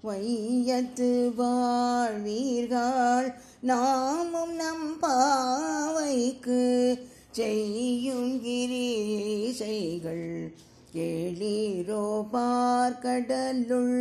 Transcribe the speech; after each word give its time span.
வையத்து 0.00 1.32
வாழ்வீர்கள் 1.38 3.34
நாமும் 3.60 4.54
நம் 4.54 4.96
பாவைக்கு 5.00 6.98
செய்யும் 7.30 8.42
கிரீசைகள். 8.42 10.54
கேளீரோ 10.94 12.02
பார்க்கடலுள் 12.32 13.98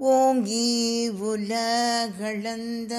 ஓங்கி 0.00 0.68
உலகளந்த 1.30 2.94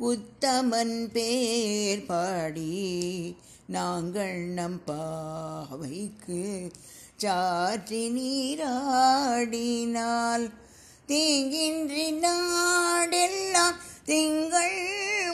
உத்தமன் 0.00 0.98
பேர் 1.12 2.02
பாடி 2.06 2.72
நாங்கள் 3.68 4.36
நம் 4.54 4.78
பாவைக்கு 4.86 6.42
சாற்றி 7.16 8.02
நீராடினால் 8.16 8.76
தீங்கின்றி 11.08 12.06
நாடெல்லாம் 12.18 13.78
திங்கள் 14.04 14.78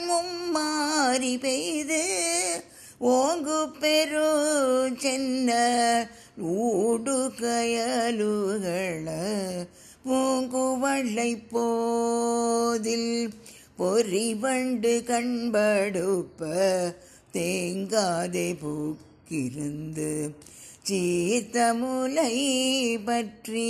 மும்மாறி 0.07 1.33
பெய்து 1.37 2.03
ஓங்கு 3.11 3.59
பெரு 3.79 4.27
சென்ன 5.01 5.49
ஊடு 6.55 7.17
கயலுகள 7.39 9.07
பூங்குவளை 10.05 11.31
போதில் 11.51 13.11
பொறிவண்டு 13.77 15.03
கண்படுப்ப 15.07 16.41
தேங்காதே 17.33 18.55
பூக்கிருந்து 18.61 20.33
சீத்தமுலை 20.87 22.33
பற்றி 23.05 23.69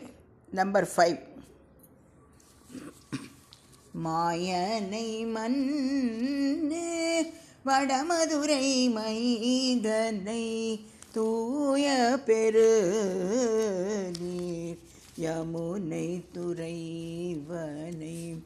நம்பர் 0.53 0.89
ஃபைவ் 0.93 1.19
மாயனை 4.01 5.09
மன்னு 5.35 6.85
வடமதுரை 7.65 8.65
மைதனை 8.95 10.45
தூய 11.15 11.87
பெரு 12.27 12.69
நீர் 14.19 14.70
யமுனை 15.21 16.23
துறைவனை. 16.33 18.37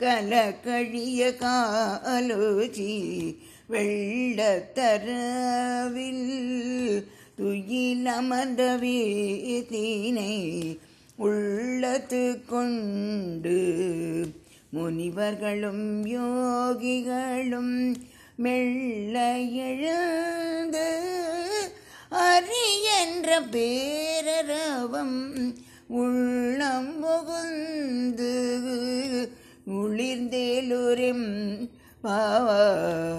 கலக்கழிய 0.00 1.20
காலோச்சி 1.42 2.92
வெள்ளத்தரவில் 5.14 6.26
துயிலமர்ந்த 7.38 8.62
வீத்தினை 8.80 10.34
உள்ளத்து 11.18 12.22
கொண்டு 12.46 13.58
முனிவர்களும் 14.72 15.86
யோகிகளும் 16.12 17.74
மெல்ல 18.38 19.16
எழுந்து 19.64 20.88
அரியன்ற 22.24 23.40
பேரரவம் 23.52 25.18
உள்ளம் 25.98 26.92
முகுந்து 27.00 28.32
உளிர்ந்தேலுரிம் 29.74 31.28
பாவாய் 32.04 33.13